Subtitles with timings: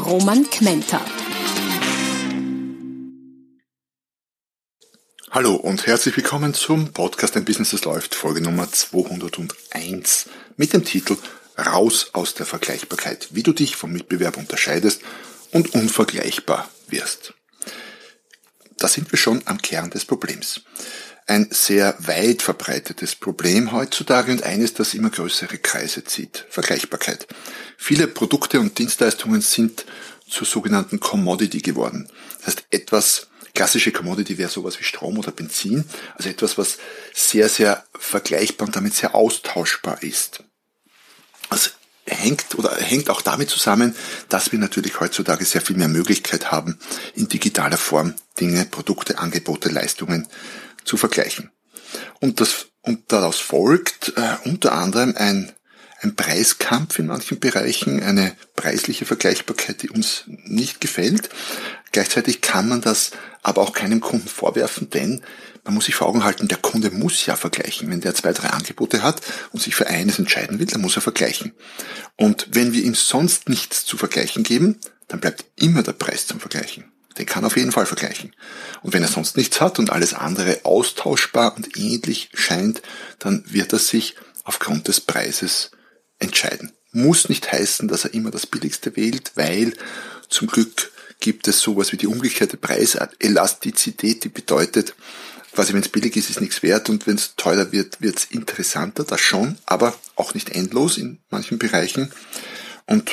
[0.00, 1.00] Roman Kmenter.
[5.30, 10.84] Hallo und herzlich willkommen zum Podcast Ein Business, das läuft, Folge Nummer 201 mit dem
[10.84, 11.16] Titel
[11.58, 15.02] Raus aus der Vergleichbarkeit, wie du dich vom Mitbewerb unterscheidest
[15.52, 17.34] und unvergleichbar wirst.
[18.78, 20.62] Da sind wir schon am Kern des Problems.
[21.30, 26.44] Ein sehr weit verbreitetes Problem heutzutage und eines, das immer größere Kreise zieht.
[26.50, 27.28] Vergleichbarkeit.
[27.76, 29.86] Viele Produkte und Dienstleistungen sind
[30.28, 32.08] zur sogenannten Commodity geworden.
[32.38, 35.84] Das heißt, etwas, klassische Commodity wäre sowas wie Strom oder Benzin,
[36.16, 36.78] also etwas, was
[37.14, 40.42] sehr, sehr vergleichbar und damit sehr austauschbar ist.
[41.48, 41.70] Also
[42.06, 43.94] hängt oder hängt auch damit zusammen,
[44.28, 46.80] dass wir natürlich heutzutage sehr viel mehr Möglichkeit haben,
[47.14, 50.26] in digitaler Form Dinge, Produkte, Angebote, Leistungen
[50.84, 51.50] zu vergleichen.
[52.20, 55.52] Und das und daraus folgt äh, unter anderem ein
[56.02, 61.28] ein Preiskampf in manchen Bereichen, eine preisliche Vergleichbarkeit, die uns nicht gefällt.
[61.92, 63.10] Gleichzeitig kann man das
[63.42, 65.22] aber auch keinem Kunden vorwerfen, denn
[65.64, 67.90] man muss sich vor Augen halten, der Kunde muss ja vergleichen.
[67.90, 69.20] Wenn der zwei, drei Angebote hat
[69.52, 71.52] und sich für eines entscheiden will, dann muss er vergleichen.
[72.16, 76.40] Und wenn wir ihm sonst nichts zu vergleichen geben, dann bleibt immer der Preis zum
[76.40, 76.90] Vergleichen.
[77.18, 78.34] Den kann er auf jeden Fall vergleichen.
[78.82, 82.82] Und wenn er sonst nichts hat und alles andere austauschbar und ähnlich scheint,
[83.18, 85.70] dann wird er sich aufgrund des Preises
[86.18, 86.72] entscheiden.
[86.92, 89.74] Muss nicht heißen, dass er immer das Billigste wählt, weil
[90.28, 94.94] zum Glück gibt es sowas wie die umgekehrte Preiselastizität, die bedeutet,
[95.52, 98.24] quasi wenn es billig ist, ist nichts wert und wenn es teurer wird, wird es
[98.24, 102.10] interessanter, das schon, aber auch nicht endlos in manchen Bereichen
[102.86, 103.10] und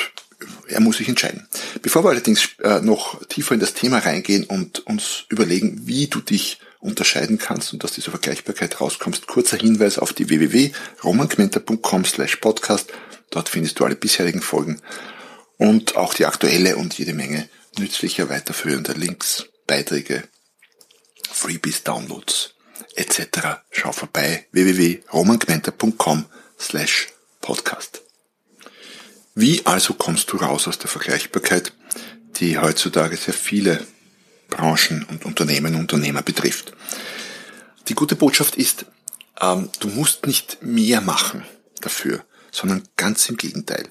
[0.68, 1.48] er muss sich entscheiden.
[1.82, 6.20] Bevor wir allerdings äh, noch tiefer in das Thema reingehen und uns überlegen, wie du
[6.20, 12.92] dich unterscheiden kannst und aus dieser Vergleichbarkeit rauskommst, kurzer Hinweis auf die www.romankmenter.com slash podcast.
[13.30, 14.80] Dort findest du alle bisherigen Folgen
[15.56, 20.24] und auch die aktuelle und jede Menge nützlicher weiterführender Links, Beiträge,
[21.30, 22.54] Freebies, Downloads
[22.94, 23.60] etc.
[23.70, 26.26] Schau vorbei www.romankmenter.com
[26.58, 27.08] slash
[27.40, 28.07] podcast.
[29.40, 31.72] Wie also kommst du raus aus der Vergleichbarkeit,
[32.40, 33.86] die heutzutage sehr viele
[34.48, 36.72] Branchen und Unternehmen Unternehmer betrifft?
[37.86, 38.86] Die gute Botschaft ist,
[39.40, 41.44] ähm, du musst nicht mehr machen
[41.80, 43.88] dafür, sondern ganz im Gegenteil.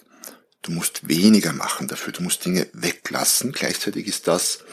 [0.64, 3.54] Du musst weniger machen dafür, du musst Dinge weglassen.
[3.54, 4.66] Gleichzeitig ist das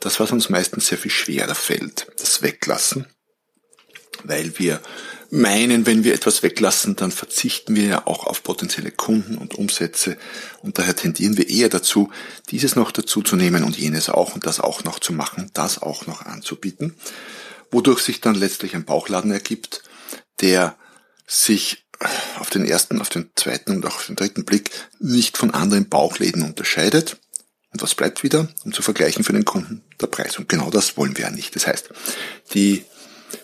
[0.00, 3.04] das, was uns meistens sehr viel schwerer fällt, das Weglassen,
[4.24, 4.80] weil wir
[5.32, 10.18] meinen, wenn wir etwas weglassen, dann verzichten wir ja auch auf potenzielle Kunden und Umsätze
[10.60, 12.10] und daher tendieren wir eher dazu,
[12.50, 15.80] dieses noch dazu zu nehmen und jenes auch und das auch noch zu machen, das
[15.80, 16.96] auch noch anzubieten,
[17.70, 19.82] wodurch sich dann letztlich ein Bauchladen ergibt,
[20.42, 20.76] der
[21.26, 21.86] sich
[22.38, 24.70] auf den ersten, auf den zweiten und auch auf den dritten Blick
[25.00, 27.16] nicht von anderen Bauchläden unterscheidet
[27.72, 29.82] und was bleibt wieder, um zu vergleichen für den Kunden?
[29.98, 30.38] Der Preis.
[30.38, 31.56] Und genau das wollen wir ja nicht.
[31.56, 31.88] Das heißt,
[32.52, 32.84] die,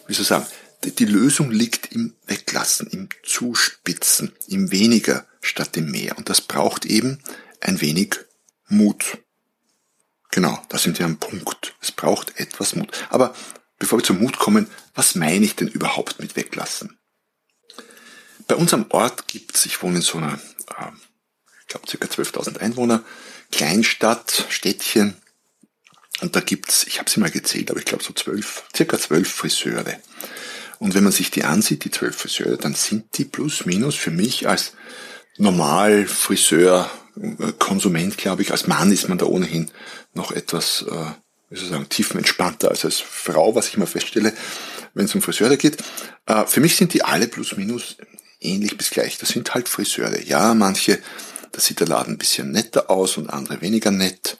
[0.06, 0.46] wie soll ich sagen,
[0.84, 6.16] die, Lösung liegt im Weglassen, im Zuspitzen, im Weniger statt im Mehr.
[6.16, 7.22] Und das braucht eben
[7.60, 8.16] ein wenig
[8.68, 9.18] Mut.
[10.30, 11.74] Genau, da sind wir am Punkt.
[11.80, 12.92] Es braucht etwas Mut.
[13.10, 13.34] Aber
[13.78, 16.98] bevor wir zum Mut kommen, was meine ich denn überhaupt mit Weglassen?
[18.46, 20.90] Bei unserem Ort gibt's, ich wohne in so einer, äh,
[21.60, 23.04] ich glaube, circa 12.000 Einwohner,
[23.52, 25.16] Kleinstadt, Städtchen.
[26.20, 29.30] Und da gibt's, ich habe sie mal gezählt, aber ich glaube so zwölf, circa zwölf
[29.30, 30.00] Friseure.
[30.78, 34.10] Und wenn man sich die ansieht, die zwölf Friseure, dann sind die plus minus für
[34.10, 34.72] mich als
[35.36, 39.70] normal Friseur, äh, Konsument, glaube ich, als Mann ist man da ohnehin
[40.14, 40.92] noch etwas, äh,
[41.50, 44.32] wie soll ich sagen, tiefenentspannter als als Frau, was ich mal feststelle,
[44.94, 45.78] wenn es um Friseure geht.
[46.26, 47.96] Äh, für mich sind die alle plus minus
[48.40, 49.18] ähnlich bis gleich.
[49.18, 50.20] Das sind halt Friseure.
[50.22, 51.00] Ja, manche
[51.52, 54.38] da sieht der Laden ein bisschen netter aus und andere weniger nett.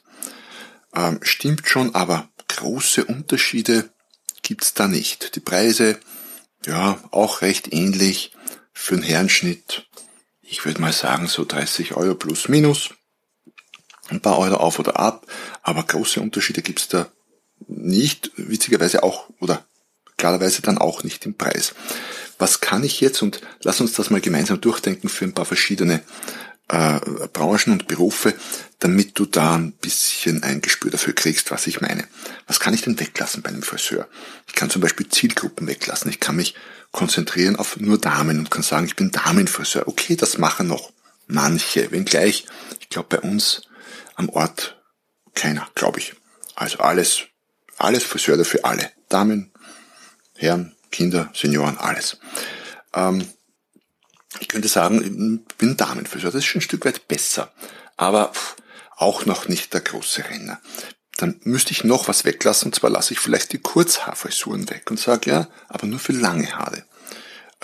[0.95, 3.89] Ähm, stimmt schon, aber große Unterschiede
[4.41, 5.35] gibt's da nicht.
[5.35, 5.99] Die Preise,
[6.65, 8.31] ja, auch recht ähnlich.
[8.73, 9.87] Für einen Herrenschnitt,
[10.41, 12.91] ich würde mal sagen, so 30 Euro plus minus.
[14.07, 15.27] Ein paar Euro auf oder ab,
[15.61, 17.11] aber große Unterschiede gibt's da
[17.67, 19.65] nicht, witzigerweise auch, oder
[20.17, 21.75] klarerweise dann auch nicht im Preis.
[22.39, 26.01] Was kann ich jetzt, und lass uns das mal gemeinsam durchdenken für ein paar verschiedene
[26.69, 26.99] äh,
[27.33, 28.33] Branchen und Berufe,
[28.79, 32.07] damit du da ein bisschen ein Gespür dafür kriegst, was ich meine.
[32.47, 34.07] Was kann ich denn weglassen bei einem Friseur?
[34.47, 36.09] Ich kann zum Beispiel Zielgruppen weglassen.
[36.09, 36.55] Ich kann mich
[36.91, 39.87] konzentrieren auf nur Damen und kann sagen, ich bin Damenfriseur.
[39.87, 40.91] Okay, das machen noch
[41.27, 42.45] manche, wenngleich,
[42.79, 43.61] ich glaube bei uns
[44.15, 44.81] am Ort
[45.35, 46.15] keiner, glaube ich.
[46.55, 47.21] Also alles,
[47.77, 48.91] alles Friseure für alle.
[49.07, 49.51] Damen,
[50.35, 52.17] Herren, Kinder, Senioren, alles.
[52.93, 53.25] Ähm,
[54.39, 56.31] ich könnte sagen, ich bin Damenfriseur.
[56.31, 57.51] Das ist schon ein Stück weit besser.
[57.97, 58.31] Aber
[58.95, 60.59] auch noch nicht der große Renner.
[61.17, 64.99] Dann müsste ich noch was weglassen, und zwar lasse ich vielleicht die Kurzhaarfrisuren weg und
[64.99, 66.85] sage, ja, aber nur für lange Haare.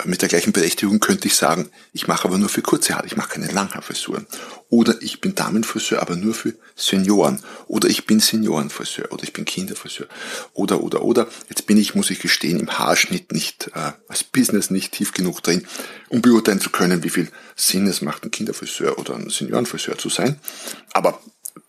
[0.04, 3.16] Mit der gleichen Berechtigung könnte ich sagen, ich mache aber nur für kurze Haare, ich
[3.16, 4.26] mache keine Langhaarfrisuren.
[4.68, 7.42] Oder ich bin Damenfriseur, aber nur für Senioren.
[7.66, 9.10] Oder ich bin Seniorenfriseur.
[9.10, 10.06] Oder ich bin Kinderfriseur.
[10.52, 11.28] Oder, oder, oder.
[11.48, 15.42] Jetzt bin ich, muss ich gestehen, im Haarschnitt nicht, äh, als Business nicht tief genug
[15.42, 15.66] drin,
[16.10, 20.10] um beurteilen zu können, wie viel Sinn es macht, ein Kinderfriseur oder ein Seniorenfriseur zu
[20.10, 20.38] sein.
[20.92, 21.22] Aber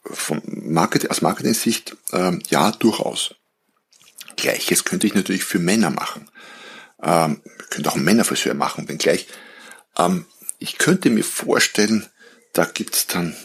[0.04, 3.36] vom Marketing, aus Marketing-Sicht, äh, ja, durchaus.
[4.36, 6.30] Gleiches könnte ich natürlich für Männer machen.
[7.02, 9.28] Ähm, könnte auch einen Männerfriseur machen, wenngleich.
[9.98, 10.26] Ähm,
[10.60, 12.08] ich könnte mir vorstellen,
[12.54, 13.36] da gibt's dann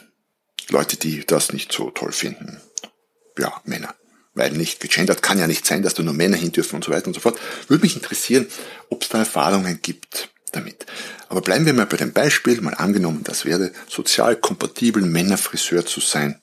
[0.68, 2.60] Leute, die das nicht so toll finden.
[3.38, 3.94] Ja, Männer.
[4.34, 6.90] Weil nicht gegendert kann ja nicht sein, dass da nur Männer hin dürfen und so
[6.90, 7.38] weiter und so fort.
[7.68, 8.46] Würde mich interessieren,
[8.88, 10.86] ob es da Erfahrungen gibt damit.
[11.28, 16.00] Aber bleiben wir mal bei dem Beispiel, mal angenommen, das wäre sozial kompatibel Männerfriseur zu
[16.00, 16.40] sein.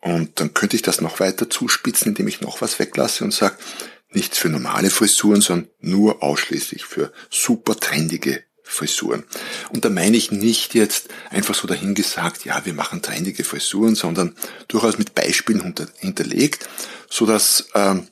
[0.00, 3.56] Und dann könnte ich das noch weiter zuspitzen, indem ich noch was weglasse und sage,
[4.12, 9.24] Nichts für normale Frisuren, sondern nur ausschließlich für super trendige Frisuren.
[9.70, 14.36] Und da meine ich nicht jetzt einfach so dahingesagt, ja, wir machen trendige Frisuren, sondern
[14.68, 16.68] durchaus mit Beispielen hinterlegt,
[17.08, 18.08] so dass ähm,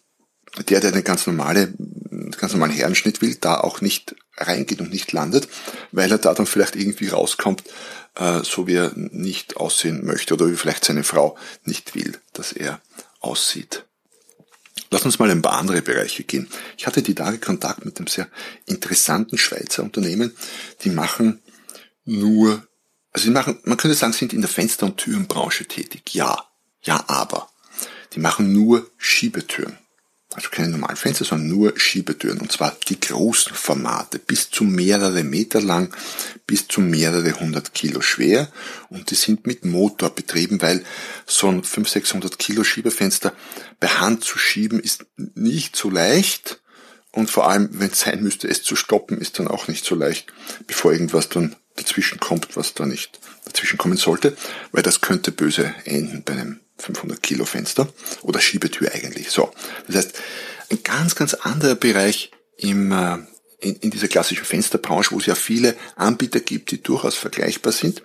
[0.68, 1.72] der, der den ganz normale,
[2.38, 5.48] ganz normalen Herrenschnitt will, da auch nicht reingeht und nicht landet,
[5.92, 7.62] weil er da dann vielleicht irgendwie rauskommt,
[8.16, 12.52] äh, so wie er nicht aussehen möchte oder wie vielleicht seine Frau nicht will, dass
[12.52, 12.80] er
[13.20, 13.84] aussieht.
[14.90, 16.48] Lass uns mal in ein paar andere Bereiche gehen.
[16.76, 18.28] Ich hatte die Tage Kontakt mit einem sehr
[18.66, 20.34] interessanten Schweizer Unternehmen,
[20.82, 21.40] die machen
[22.04, 22.66] nur,
[23.12, 26.14] also die machen, man könnte sagen, sind in der Fenster- und Türenbranche tätig.
[26.14, 26.44] Ja,
[26.82, 27.48] ja, aber.
[28.14, 29.78] Die machen nur Schiebetüren.
[30.32, 32.38] Also keine normalen Fenster, sondern nur Schiebetüren.
[32.38, 35.92] Und zwar die großen Formate, bis zu mehrere Meter lang,
[36.46, 38.48] bis zu mehrere hundert Kilo schwer.
[38.90, 40.84] Und die sind mit Motor betrieben, weil
[41.26, 43.32] so ein 500, 600 Kilo Schiebefenster
[43.80, 46.60] bei Hand zu schieben ist nicht so leicht.
[47.12, 49.96] Und vor allem, wenn es sein müsste, es zu stoppen, ist dann auch nicht so
[49.96, 50.32] leicht,
[50.68, 54.36] bevor irgendwas dann dazwischen kommt, was da nicht dazwischen kommen sollte,
[54.70, 57.88] weil das könnte böse enden bei einem 500 Kilo Fenster
[58.22, 59.30] oder Schiebetür eigentlich.
[59.30, 59.52] So,
[59.86, 60.18] das heißt,
[60.70, 63.18] ein ganz, ganz anderer Bereich im, äh,
[63.60, 68.02] in, in dieser klassischen Fensterbranche, wo es ja viele Anbieter gibt, die durchaus vergleichbar sind,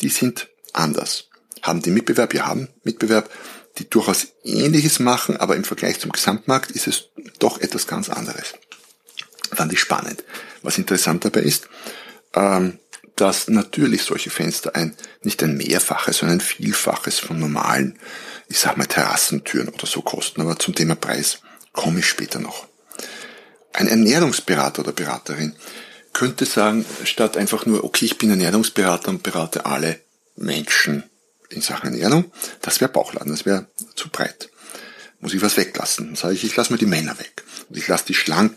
[0.00, 1.28] die sind anders.
[1.62, 2.34] Haben die Mitbewerb?
[2.34, 3.30] Ja, haben Mitbewerb,
[3.78, 8.54] die durchaus Ähnliches machen, aber im Vergleich zum Gesamtmarkt ist es doch etwas ganz anderes.
[9.52, 10.24] Fand ich spannend.
[10.62, 11.68] Was interessant dabei ist,
[12.34, 12.78] ähm,
[13.16, 17.98] dass natürlich solche Fenster ein, nicht ein Mehrfaches, sondern ein Vielfaches von normalen,
[18.48, 20.40] ich sag mal Terrassentüren oder so kosten.
[20.40, 21.38] Aber zum Thema Preis
[21.72, 22.66] komme ich später noch.
[23.72, 25.54] Ein Ernährungsberater oder Beraterin
[26.12, 30.00] könnte sagen, statt einfach nur, okay, ich bin Ernährungsberater und berate alle
[30.36, 31.04] Menschen
[31.50, 32.32] in Sachen Ernährung,
[32.62, 34.48] das wäre Bauchladen, das wäre zu breit.
[35.20, 36.06] Muss ich was weglassen?
[36.06, 37.44] Dann sage ich, ich lasse mal die Männer weg.
[37.68, 38.56] Und ich lasse die schlank,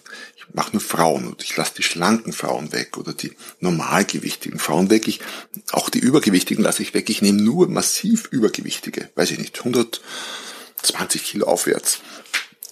[0.53, 5.07] mache nur Frauen und ich lasse die schlanken Frauen weg oder die normalgewichtigen Frauen weg.
[5.07, 5.19] Ich,
[5.71, 7.09] auch die übergewichtigen lasse ich weg.
[7.09, 11.99] Ich nehme nur massiv übergewichtige, weiß ich nicht, 120 Kilo aufwärts.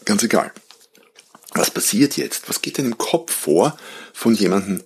[0.06, 0.52] Ganz egal.
[1.54, 2.50] Was passiert jetzt?
[2.50, 3.78] Was geht denn im Kopf vor
[4.14, 4.84] von jemandem,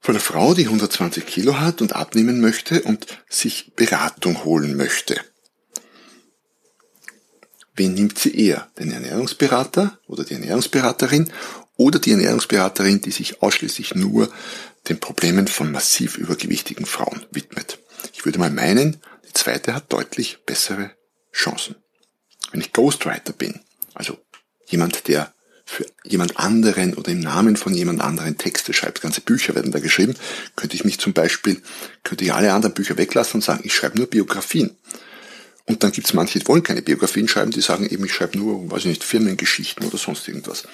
[0.00, 5.20] von einer Frau, die 120 Kilo hat und abnehmen möchte und sich Beratung holen möchte?
[7.74, 8.70] Wen nimmt sie eher?
[8.78, 11.32] Den Ernährungsberater oder die Ernährungsberaterin
[11.76, 14.30] oder die Ernährungsberaterin, die sich ausschließlich nur
[14.88, 17.78] den Problemen von massiv übergewichtigen Frauen widmet.
[18.12, 20.90] Ich würde mal meinen, die zweite hat deutlich bessere
[21.32, 21.76] Chancen.
[22.50, 23.60] Wenn ich Ghostwriter bin,
[23.94, 24.18] also
[24.66, 25.32] jemand, der
[25.64, 29.78] für jemand anderen oder im Namen von jemand anderen Texte schreibt, ganze Bücher werden da
[29.78, 30.14] geschrieben,
[30.56, 31.62] könnte ich mich zum Beispiel,
[32.02, 34.76] könnte ich alle anderen Bücher weglassen und sagen, ich schreibe nur Biografien.
[35.64, 38.36] Und dann gibt es manche, die wollen keine Biografien schreiben, die sagen eben, ich schreibe
[38.36, 40.64] nur, weiß ich nicht, Firmengeschichten oder sonst irgendwas.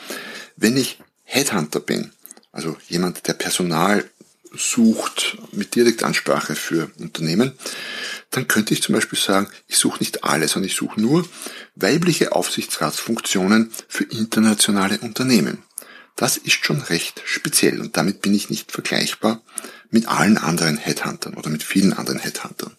[0.60, 2.10] Wenn ich Headhunter bin,
[2.50, 4.04] also jemand, der Personal
[4.52, 7.52] sucht mit Direktansprache für Unternehmen,
[8.30, 11.28] dann könnte ich zum Beispiel sagen, ich suche nicht alles, sondern ich suche nur
[11.76, 15.62] weibliche Aufsichtsratsfunktionen für internationale Unternehmen.
[16.16, 19.42] Das ist schon recht speziell und damit bin ich nicht vergleichbar
[19.90, 22.76] mit allen anderen Headhuntern oder mit vielen anderen Headhuntern.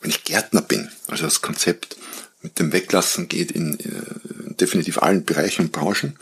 [0.00, 1.96] Wenn ich Gärtner bin, also das Konzept
[2.44, 6.16] mit dem Weglassen geht in äh, definitiv allen Bereichen und Branchen.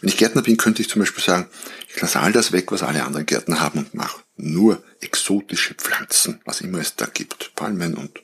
[0.00, 1.46] Wenn ich Gärtner bin, könnte ich zum Beispiel sagen,
[1.88, 6.40] ich lasse all das weg, was alle anderen Gärtner haben und mache nur exotische Pflanzen,
[6.46, 8.22] was immer es da gibt, Palmen und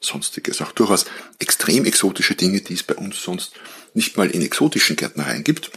[0.00, 0.62] sonstiges.
[0.62, 1.04] Auch durchaus
[1.38, 3.52] extrem exotische Dinge, die es bei uns sonst
[3.92, 5.70] nicht mal in exotischen Gärtnereien gibt.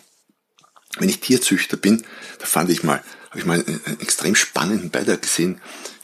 [0.98, 2.04] Wenn ich Tierzüchter bin,
[2.40, 5.60] da fand ich mal, habe ich mal einen extrem spannenden Beitrag gesehen.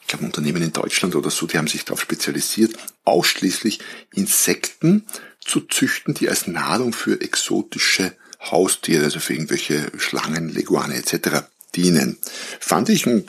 [0.07, 3.79] Ich glaube, Unternehmen in Deutschland oder so, die haben sich darauf spezialisiert, ausschließlich
[4.13, 5.05] Insekten
[5.43, 11.49] zu züchten, die als Nahrung für exotische Haustiere, also für irgendwelche Schlangen, Leguane etc.
[11.75, 12.17] dienen.
[12.61, 13.27] Fand ich ein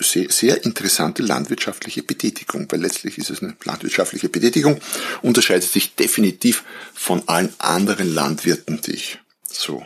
[0.00, 4.80] sehr, sehr interessante landwirtschaftliche Betätigung, weil letztlich ist es eine landwirtschaftliche Betätigung,
[5.20, 9.84] unterscheidet sich definitiv von allen anderen Landwirten, die ich so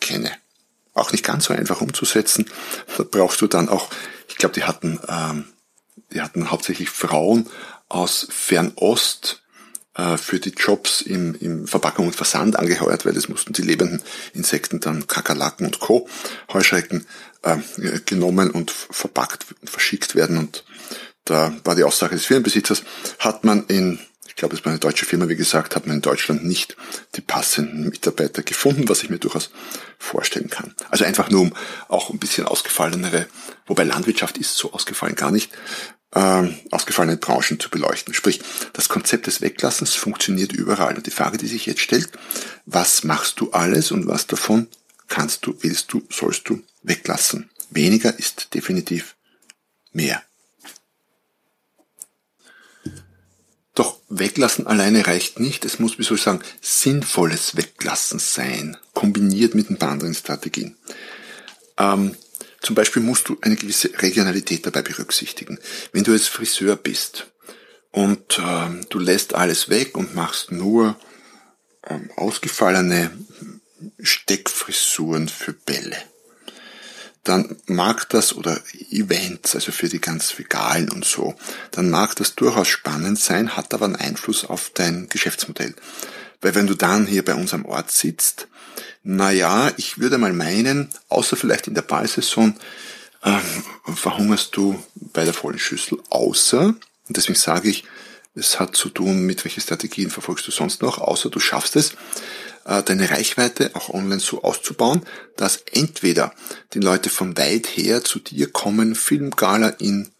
[0.00, 0.32] kenne.
[0.94, 2.46] Auch nicht ganz so einfach umzusetzen.
[2.96, 3.88] Da brauchst du dann auch,
[4.28, 5.44] ich glaube, die hatten, ähm,
[6.12, 7.48] die hatten hauptsächlich Frauen
[7.88, 9.42] aus Fernost
[9.94, 14.02] äh, für die Jobs im, im Verpackung und Versand angeheuert, weil es mussten die lebenden
[14.32, 16.08] Insekten dann Kakerlaken und Co.
[16.52, 17.06] Heuschrecken
[17.42, 17.58] äh,
[18.06, 20.38] genommen und verpackt verschickt werden.
[20.38, 20.64] Und
[21.24, 22.82] da war die Aussage des Firmenbesitzers,
[23.18, 23.98] hat man in,
[24.32, 26.74] ich glaube, es war eine deutsche Firma, wie gesagt, hat man in Deutschland nicht
[27.16, 29.50] die passenden Mitarbeiter gefunden, was ich mir durchaus
[29.98, 30.74] vorstellen kann.
[30.88, 31.54] Also einfach nur um
[31.88, 33.26] auch ein bisschen ausgefallenere,
[33.66, 35.52] wobei Landwirtschaft ist so ausgefallen gar nicht,
[36.12, 38.14] äh, ausgefallene Branchen zu beleuchten.
[38.14, 38.40] Sprich,
[38.72, 40.96] das Konzept des Weglassens funktioniert überall.
[40.96, 42.08] Und die Frage, die sich jetzt stellt,
[42.64, 44.66] was machst du alles und was davon
[45.08, 47.50] kannst du, willst du, sollst du weglassen.
[47.68, 49.14] Weniger ist definitiv
[49.92, 50.22] mehr.
[53.74, 55.64] Doch weglassen alleine reicht nicht.
[55.64, 60.76] Es muss, wie soll ich sagen, sinnvolles Weglassen sein, kombiniert mit ein paar anderen Strategien.
[61.78, 62.14] Ähm,
[62.60, 65.58] zum Beispiel musst du eine gewisse Regionalität dabei berücksichtigen.
[65.92, 67.32] Wenn du jetzt Friseur bist
[67.90, 70.96] und ähm, du lässt alles weg und machst nur
[71.86, 73.10] ähm, ausgefallene
[74.00, 75.96] Steckfrisuren für Bälle,
[77.24, 78.60] dann mag das, oder
[78.90, 81.34] Events, also für die ganz Vegalen und so,
[81.70, 85.74] dann mag das durchaus spannend sein, hat aber einen Einfluss auf dein Geschäftsmodell.
[86.40, 88.48] Weil wenn du dann hier bei uns am Ort sitzt,
[89.04, 92.54] na ja, ich würde mal meinen, außer vielleicht in der Ballsaison,
[93.22, 93.38] äh,
[93.94, 97.84] verhungerst du bei der vollen Schüssel, außer, und deswegen sage ich,
[98.34, 101.92] es hat zu tun mit welche Strategien verfolgst du sonst noch, außer du schaffst es,
[102.64, 105.02] deine Reichweite auch online so auszubauen,
[105.36, 106.32] dass entweder
[106.74, 110.10] die Leute von weit her zu dir kommen, Filmgala in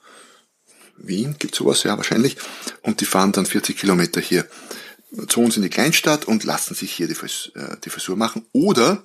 [0.97, 2.37] Wien, gibt sowas ja wahrscheinlich,
[2.83, 4.47] und die fahren dann 40 Kilometer hier
[5.29, 7.15] zu uns in die Kleinstadt und lassen sich hier äh,
[7.85, 8.47] die Frisur machen.
[8.53, 9.03] Oder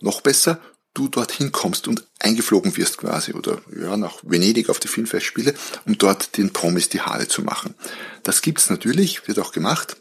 [0.00, 0.60] noch besser,
[0.94, 5.54] du dorthin kommst und eingeflogen wirst quasi oder ja, nach Venedig auf die Filmfestspiele,
[5.86, 7.74] um dort den Promis die Haare zu machen.
[8.22, 9.96] Das gibt's natürlich, wird auch gemacht.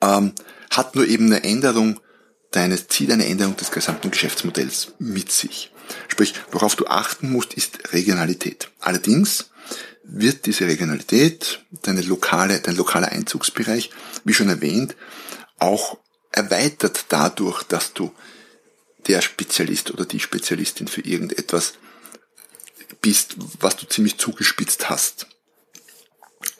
[0.00, 0.32] Ähm,
[0.70, 2.00] hat nur eben eine Änderung
[2.50, 5.72] deines, zieht eine Änderung des gesamten Geschäftsmodells mit sich.
[6.08, 8.70] Sprich, worauf du achten musst, ist Regionalität.
[8.80, 9.50] Allerdings
[10.02, 13.90] wird diese Regionalität, deine lokale, dein lokaler Einzugsbereich,
[14.24, 14.96] wie schon erwähnt,
[15.58, 15.98] auch
[16.32, 18.12] erweitert dadurch, dass du
[19.06, 21.74] der Spezialist oder die Spezialistin für irgendetwas
[23.00, 25.26] bist, was du ziemlich zugespitzt hast.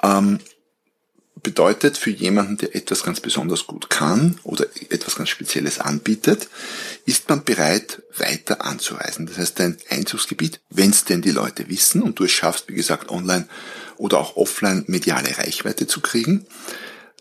[0.02, 0.40] Ähm,
[1.46, 6.48] bedeutet für jemanden, der etwas ganz besonders gut kann oder etwas ganz Spezielles anbietet,
[7.04, 9.26] ist man bereit, weiter anzureisen.
[9.26, 12.74] Das heißt, dein Einzugsgebiet, wenn es denn die Leute wissen und du es schaffst, wie
[12.74, 13.46] gesagt, online
[13.96, 16.46] oder auch offline mediale Reichweite zu kriegen,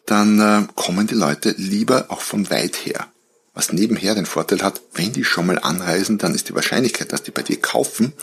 [0.08, 3.08] dann äh, kommen die Leute lieber auch von weit her.
[3.54, 7.22] Was nebenher den Vorteil hat, wenn die schon mal anreisen, dann ist die Wahrscheinlichkeit, dass
[7.22, 8.14] die bei dir kaufen,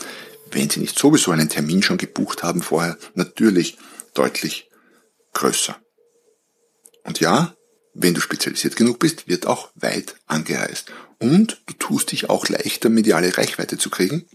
[0.51, 3.77] wenn sie nicht sowieso einen Termin schon gebucht haben vorher, natürlich
[4.13, 4.69] deutlich
[5.31, 5.77] größer.
[7.03, 7.55] Und ja,
[7.93, 10.91] wenn du spezialisiert genug bist, wird auch weit angereist.
[11.19, 14.25] Und du tust dich auch leichter, mediale Reichweite zu kriegen,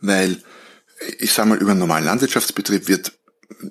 [0.00, 0.42] weil
[1.18, 3.12] ich sage mal, über einen normalen Landwirtschaftsbetrieb wird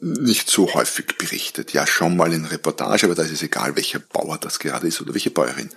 [0.01, 1.73] nicht so häufig berichtet.
[1.73, 5.01] Ja, schon mal in Reportage, aber da ist es egal, welcher Bauer das gerade ist
[5.01, 5.69] oder welche Bäuerin.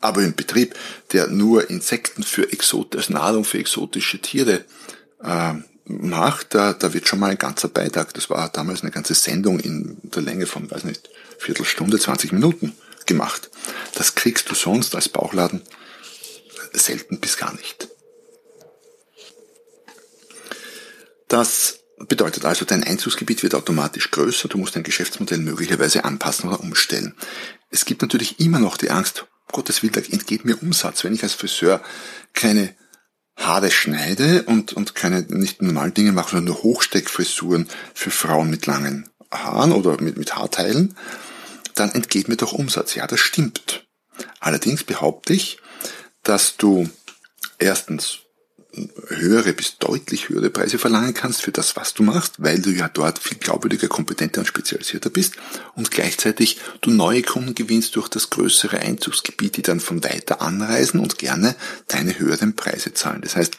[0.00, 0.74] Aber im Betrieb,
[1.12, 4.64] der nur Insekten für Exot als Nahrung für exotische Tiere
[5.22, 5.54] äh,
[5.86, 9.60] macht, da, da wird schon mal ein ganzer Beitrag, das war damals eine ganze Sendung
[9.60, 12.74] in der Länge von, weiß nicht, Viertelstunde, 20 Minuten
[13.06, 13.50] gemacht.
[13.94, 15.62] Das kriegst du sonst als Bauchladen
[16.72, 17.88] selten bis gar nicht.
[21.28, 26.60] Das bedeutet also, dein Einzugsgebiet wird automatisch größer, du musst dein Geschäftsmodell möglicherweise anpassen oder
[26.60, 27.14] umstellen.
[27.70, 31.22] Es gibt natürlich immer noch die Angst, Gottes Willen, da entgeht mir Umsatz, wenn ich
[31.22, 31.82] als Friseur
[32.32, 32.74] keine
[33.36, 38.66] Haare schneide und, und keine nicht normalen Dinge mache, sondern nur Hochsteckfrisuren für Frauen mit
[38.66, 40.94] langen Haaren oder mit, mit Haarteilen,
[41.74, 42.94] dann entgeht mir doch Umsatz.
[42.94, 43.86] Ja, das stimmt.
[44.40, 45.58] Allerdings behaupte ich,
[46.22, 46.88] dass du
[47.58, 48.20] erstens
[49.08, 52.88] höhere bis deutlich höhere Preise verlangen kannst für das, was du machst, weil du ja
[52.88, 55.34] dort viel glaubwürdiger, kompetenter und spezialisierter bist
[55.74, 61.00] und gleichzeitig du neue Kunden gewinnst durch das größere Einzugsgebiet, die dann von weiter anreisen
[61.00, 61.54] und gerne
[61.88, 63.22] deine höheren Preise zahlen.
[63.22, 63.56] Das heißt,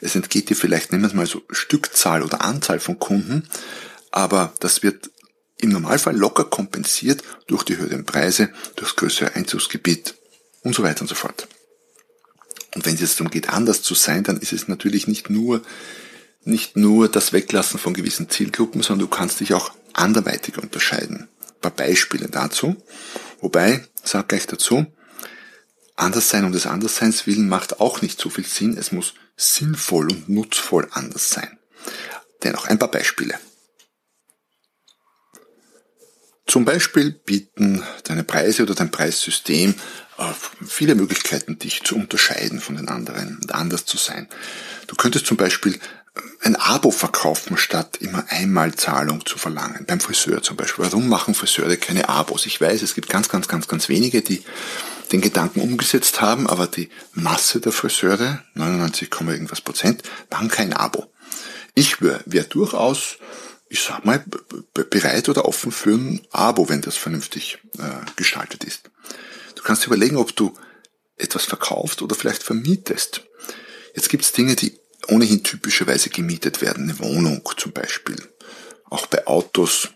[0.00, 3.48] es entgeht dir vielleicht, nehmen wir es mal so Stückzahl oder Anzahl von Kunden,
[4.10, 5.10] aber das wird
[5.58, 10.14] im Normalfall locker kompensiert durch die höheren Preise, durchs größere Einzugsgebiet
[10.62, 11.48] und so weiter und so fort.
[12.74, 15.62] Und wenn es jetzt darum geht, anders zu sein, dann ist es natürlich nicht nur,
[16.44, 21.28] nicht nur das Weglassen von gewissen Zielgruppen, sondern du kannst dich auch anderweitig unterscheiden.
[21.40, 22.76] Ein paar Beispiele dazu.
[23.40, 24.86] Wobei, sag gleich dazu,
[25.96, 28.76] anders sein um des Andersseins willen macht auch nicht so viel Sinn.
[28.78, 31.58] Es muss sinnvoll und nutzvoll anders sein.
[32.42, 33.38] Dennoch ein paar Beispiele.
[36.46, 39.74] Zum Beispiel bieten deine Preise oder dein Preissystem
[40.66, 44.28] viele Möglichkeiten, dich zu unterscheiden von den anderen und anders zu sein.
[44.86, 45.78] Du könntest zum Beispiel
[46.42, 49.86] ein Abo verkaufen, statt immer Einmalzahlung zu verlangen.
[49.86, 50.84] Beim Friseur zum Beispiel.
[50.84, 52.46] Warum machen Friseure keine Abos?
[52.46, 54.42] Ich weiß, es gibt ganz, ganz, ganz, ganz wenige, die
[55.12, 61.10] den Gedanken umgesetzt haben, aber die Masse der Friseure, 99, irgendwas Prozent, machen kein Abo.
[61.74, 63.16] Ich wäre wär durchaus,
[63.68, 64.24] ich sag mal,
[64.74, 67.82] bereit oder offen für ein Abo, wenn das vernünftig äh,
[68.16, 68.90] gestaltet ist.
[69.62, 70.52] Du kannst überlegen, ob du
[71.16, 73.22] etwas verkaufst oder vielleicht vermietest.
[73.94, 74.76] Jetzt gibt es Dinge, die
[75.06, 76.90] ohnehin typischerweise gemietet werden.
[76.90, 78.16] Eine Wohnung zum Beispiel.
[78.86, 79.90] Auch bei Autos.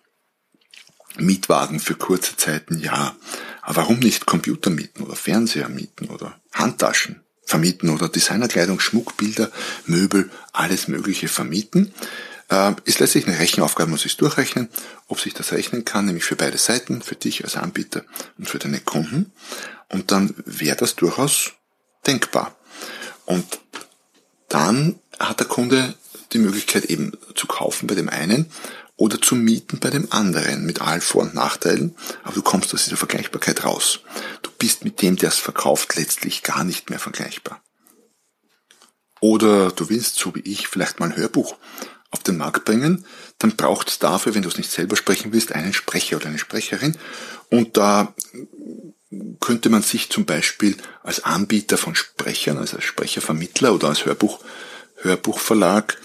[1.19, 3.17] Mietwagen für kurze Zeiten, ja.
[3.63, 9.51] Aber warum nicht Computer mieten oder Fernseher mieten oder Handtaschen vermieten oder Designerkleidung, Schmuckbilder,
[9.87, 11.93] Möbel, alles Mögliche vermieten?
[12.49, 14.69] Äh, ist letztlich eine Rechenaufgabe, muss ich durchrechnen,
[15.09, 18.05] ob sich das rechnen kann, nämlich für beide Seiten, für dich als Anbieter
[18.39, 19.33] und für deine Kunden.
[19.89, 21.53] Und dann wäre das durchaus
[22.07, 22.57] denkbar.
[23.25, 23.61] Und
[24.49, 25.95] dann hat der Kunde
[26.33, 28.51] die Möglichkeit eben zu kaufen bei dem einen
[28.97, 32.85] oder zu mieten bei dem anderen mit allen Vor- und Nachteilen, aber du kommst aus
[32.85, 34.01] dieser Vergleichbarkeit raus.
[34.43, 37.63] Du bist mit dem, der es verkauft, letztlich gar nicht mehr vergleichbar.
[39.21, 41.57] Oder du willst, so wie ich, vielleicht mal ein Hörbuch
[42.11, 43.05] auf den Markt bringen,
[43.39, 46.39] dann braucht es dafür, wenn du es nicht selber sprechen willst, einen Sprecher oder eine
[46.39, 46.97] Sprecherin.
[47.51, 48.15] Und da
[49.41, 54.41] könnte man sich zum Beispiel als Anbieter von Sprechern, also als Sprechervermittler oder als Hörbuch,
[54.97, 55.99] Hörbuchverlag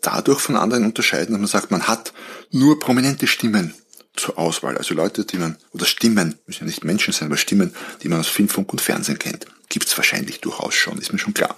[0.00, 2.12] dadurch von anderen unterscheiden, dass man sagt, man hat
[2.50, 3.74] nur prominente Stimmen
[4.14, 4.76] zur Auswahl.
[4.76, 8.20] Also Leute, die man, oder Stimmen, müssen ja nicht Menschen sein, aber Stimmen, die man
[8.20, 9.46] aus Film, Funk und Fernsehen kennt.
[9.68, 11.56] Gibt es wahrscheinlich durchaus schon, ist mir schon klar.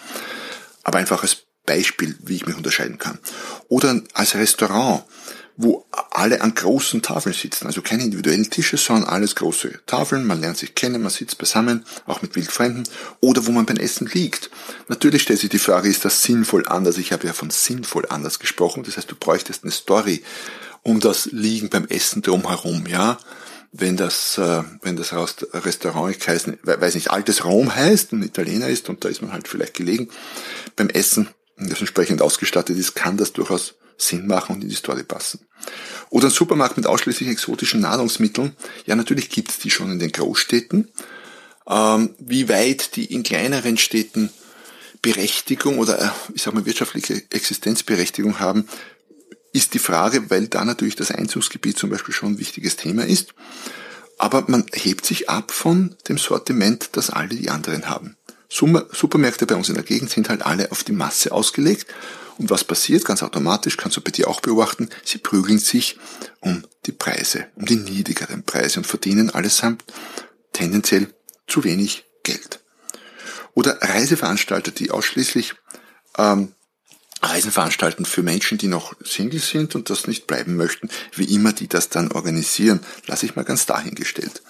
[0.84, 3.18] Aber einfach als Beispiel, wie ich mich unterscheiden kann.
[3.68, 5.04] Oder als Restaurant,
[5.56, 10.40] wo alle an großen Tafeln sitzen, also keine individuellen Tische, sondern alles große Tafeln, man
[10.40, 12.88] lernt sich kennen, man sitzt beisammen, auch mit Wildfremden,
[13.20, 14.50] oder wo man beim Essen liegt.
[14.88, 16.98] Natürlich stellt sich die Frage, ist das sinnvoll anders?
[16.98, 20.22] Ich habe ja von sinnvoll anders gesprochen, das heißt, du bräuchtest eine Story
[20.82, 23.18] um das Liegen beim Essen drumherum, ja
[23.76, 28.88] wenn das, äh, wenn das Restaurant, ich weiß nicht, altes Rom heißt und Italiener ist
[28.88, 30.10] und da ist man halt vielleicht gelegen
[30.76, 35.04] beim Essen, das entsprechend ausgestattet ist, kann das durchaus Sinn machen und in die Story
[35.04, 35.40] passen.
[36.10, 38.56] Oder ein Supermarkt mit ausschließlich exotischen Nahrungsmitteln.
[38.86, 40.90] Ja, natürlich gibt's die schon in den Großstädten.
[41.66, 44.30] Ähm, wie weit die in kleineren Städten
[45.00, 48.68] Berechtigung oder äh, ich sag mal wirtschaftliche Existenzberechtigung haben,
[49.52, 53.34] ist die Frage, weil da natürlich das Einzugsgebiet zum Beispiel schon ein wichtiges Thema ist.
[54.18, 58.16] Aber man hebt sich ab von dem Sortiment, das alle die anderen haben.
[58.54, 61.86] Supermärkte bei uns in der Gegend sind halt alle auf die Masse ausgelegt.
[62.38, 63.04] Und was passiert?
[63.04, 65.98] Ganz automatisch, kannst du bei dir auch beobachten, sie prügeln sich
[66.40, 69.84] um die Preise, um die niedrigeren Preise und verdienen allesamt
[70.52, 71.12] tendenziell
[71.46, 72.60] zu wenig Geld.
[73.54, 75.54] Oder Reiseveranstalter, die ausschließlich
[76.16, 76.52] ähm,
[77.22, 81.52] Reisen veranstalten für Menschen, die noch Single sind und das nicht bleiben möchten, wie immer
[81.52, 84.42] die das dann organisieren, lasse ich mal ganz dahingestellt.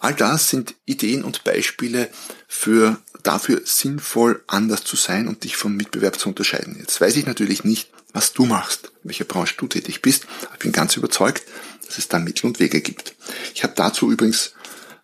[0.00, 2.08] All das sind Ideen und Beispiele
[2.46, 6.76] für dafür sinnvoll anders zu sein und dich vom Mitbewerb zu unterscheiden.
[6.78, 10.26] Jetzt weiß ich natürlich nicht, was du machst, in welcher Branche du tätig bist.
[10.52, 11.42] Ich bin ganz überzeugt,
[11.86, 13.14] dass es da Mittel und Wege gibt.
[13.54, 14.54] Ich habe dazu übrigens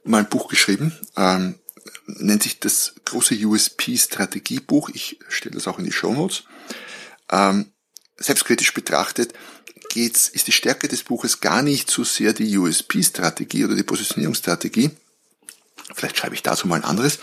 [0.05, 1.57] mal ein Buch geschrieben, ähm,
[2.07, 4.91] nennt sich das große USP-Strategiebuch.
[4.95, 6.45] Ich stelle das auch in die Show Notes.
[7.31, 7.73] Ähm,
[8.17, 9.35] selbstkritisch betrachtet
[9.89, 14.91] geht's, ist die Stärke des Buches gar nicht so sehr die USP-Strategie oder die Positionierungsstrategie.
[15.95, 17.19] Vielleicht schreibe ich dazu mal ein anderes.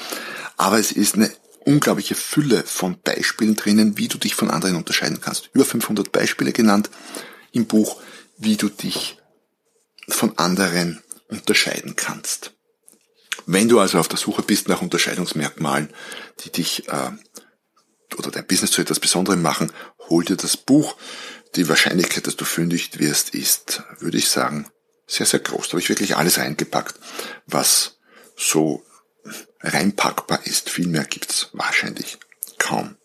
[0.59, 1.31] Aber es ist eine
[1.63, 5.49] unglaubliche Fülle von Beispielen drinnen, wie du dich von anderen unterscheiden kannst.
[5.53, 6.89] Über 500 Beispiele genannt
[7.53, 8.01] im Buch,
[8.37, 9.17] wie du dich
[10.09, 12.51] von anderen unterscheiden kannst.
[13.45, 15.93] Wenn du also auf der Suche bist nach Unterscheidungsmerkmalen,
[16.43, 17.11] die dich äh,
[18.17, 19.71] oder dein Business zu etwas Besonderem machen,
[20.09, 20.97] hol dir das Buch.
[21.55, 24.67] Die Wahrscheinlichkeit, dass du fündig wirst, ist, würde ich sagen,
[25.07, 25.67] sehr, sehr groß.
[25.67, 26.95] Da habe ich wirklich alles reingepackt,
[27.47, 27.97] was
[28.35, 28.83] so
[29.61, 30.69] reinpackbar ist.
[30.69, 32.17] Viel mehr gibt's wahrscheinlich
[32.57, 32.95] kaum.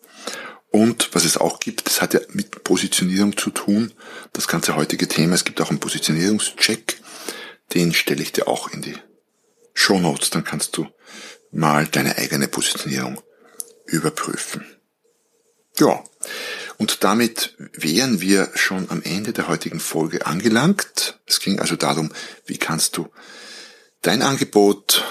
[0.71, 3.93] Und was es auch gibt, das hat ja mit Positionierung zu tun,
[4.33, 5.35] das ganze heutige Thema.
[5.35, 6.99] Es gibt auch einen Positionierungscheck,
[7.73, 8.97] den stelle ich dir auch in die
[9.73, 10.87] Show Notes, dann kannst du
[11.51, 13.21] mal deine eigene Positionierung
[13.85, 14.65] überprüfen.
[15.79, 16.03] Ja,
[16.77, 21.19] und damit wären wir schon am Ende der heutigen Folge angelangt.
[21.25, 22.11] Es ging also darum,
[22.45, 23.09] wie kannst du
[24.01, 25.05] dein Angebot,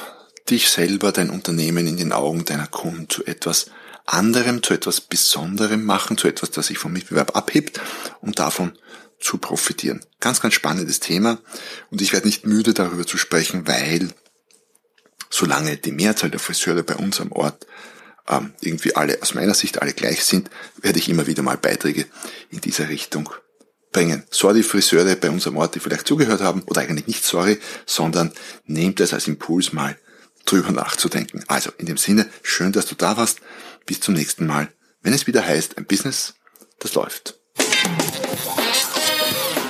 [0.51, 3.67] dich selber, dein Unternehmen in den Augen deiner Kunden zu etwas
[4.07, 7.81] anderem, zu etwas Besonderem machen, zu etwas, das sich vom Mitbewerb abhebt
[8.21, 8.73] und davon
[9.19, 10.01] zu profitieren.
[10.21, 11.39] Ganz, ganz spannendes Thema
[11.91, 14.11] und ich werde nicht müde darüber zu sprechen, weil
[15.31, 17.67] solange die Mehrzahl der Friseure bei uns am Ort
[18.29, 22.07] ähm, irgendwie alle, aus meiner Sicht alle gleich sind, werde ich immer wieder mal Beiträge
[22.51, 23.31] in dieser Richtung
[23.93, 24.25] bringen.
[24.31, 28.33] Sorry Friseure bei unserem Ort, die vielleicht zugehört haben, oder eigentlich nicht sorry, sondern
[28.67, 29.97] nehmt es als Impuls mal
[30.45, 31.45] drüber nachzudenken.
[31.49, 33.41] Also in dem Sinne, schön, dass du da warst.
[33.87, 34.69] Bis zum nächsten Mal,
[35.03, 36.35] wenn es wieder heißt, ein Business,
[36.79, 37.39] das läuft.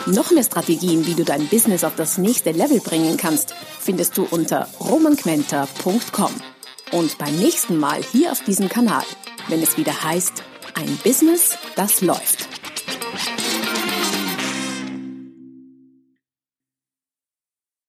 [0.06, 4.24] Noch mehr Strategien, wie du dein Business auf das nächste Level bringen kannst, findest du
[4.24, 6.32] unter romanquenter.com.
[6.92, 9.04] Und beim nächsten Mal hier auf diesem Kanal,
[9.48, 10.42] wenn es wieder heißt,
[10.74, 12.48] ein Business, das läuft.